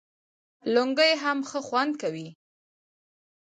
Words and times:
لنګۍ 0.73 1.13
هم 1.23 1.37
ښه 1.49 1.59
خوند 1.67 1.93
کوي 2.01 2.27